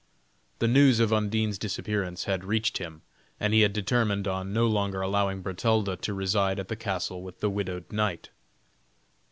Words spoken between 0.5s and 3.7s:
The news of Undine's disappearance had reached him, and he